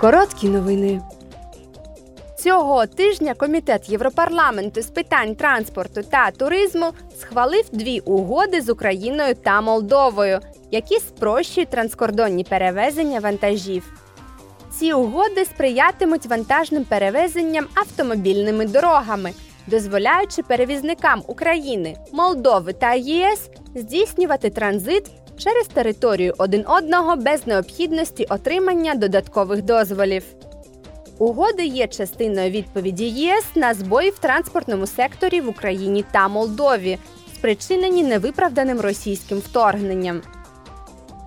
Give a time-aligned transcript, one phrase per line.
[0.00, 1.00] Короткі новини.
[2.38, 9.60] Цього тижня Комітет Європарламенту з питань транспорту та туризму схвалив дві угоди з Україною та
[9.60, 10.40] Молдовою,
[10.70, 13.92] які спрощують транскордонні перевезення вантажів.
[14.78, 19.32] Ці угоди сприятимуть вантажним перевезенням автомобільними дорогами,
[19.66, 25.10] дозволяючи перевізникам України, Молдови та ЄС здійснювати транзит
[25.40, 30.24] через територію один одного без необхідності отримання додаткових дозволів.
[31.18, 36.98] Угоди є частиною відповіді ЄС на збої в транспортному секторі в Україні та Молдові,
[37.34, 40.22] спричинені невиправданим російським вторгненням.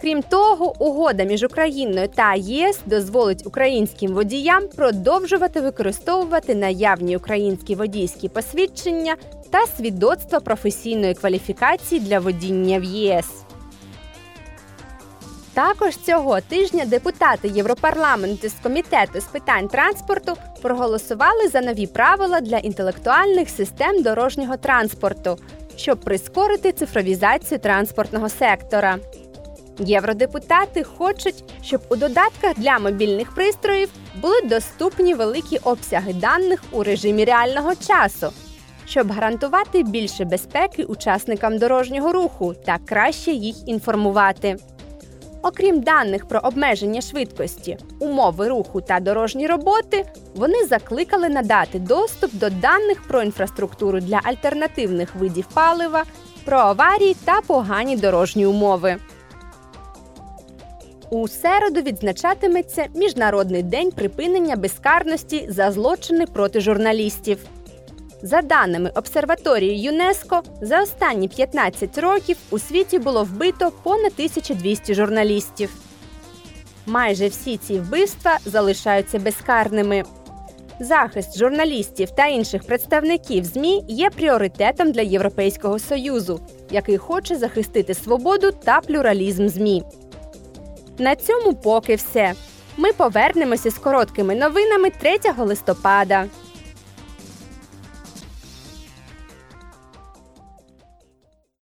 [0.00, 8.28] Крім того, угода між Україною та ЄС дозволить українським водіям продовжувати використовувати наявні українські водійські
[8.28, 9.16] посвідчення
[9.50, 13.26] та свідоцтва професійної кваліфікації для водіння в ЄС.
[15.54, 22.58] Також цього тижня депутати Європарламенту з комітету з питань транспорту проголосували за нові правила для
[22.58, 25.38] інтелектуальних систем дорожнього транспорту,
[25.76, 28.98] щоб прискорити цифровізацію транспортного сектора.
[29.78, 37.24] Євродепутати хочуть, щоб у додатках для мобільних пристроїв були доступні великі обсяги даних у режимі
[37.24, 38.32] реального часу,
[38.86, 44.56] щоб гарантувати більше безпеки учасникам дорожнього руху та краще їх інформувати.
[45.42, 52.50] Окрім даних про обмеження швидкості, умови руху та дорожні роботи, вони закликали надати доступ до
[52.50, 56.04] даних про інфраструктуру для альтернативних видів палива,
[56.44, 58.96] про аварії та погані дорожні умови.
[61.10, 67.38] У середу відзначатиметься Міжнародний день припинення безкарності за злочини проти журналістів.
[68.22, 75.70] За даними обсерваторії ЮНЕСКО, за останні 15 років у світі було вбито понад 1200 журналістів.
[76.86, 80.02] Майже всі ці вбивства залишаються безкарними.
[80.80, 86.40] Захист журналістів та інших представників ЗМІ є пріоритетом для Європейського союзу,
[86.70, 89.82] який хоче захистити свободу та плюралізм ЗМІ.
[90.98, 92.32] На цьому поки все.
[92.76, 96.26] Ми повернемося з короткими новинами 3 листопада.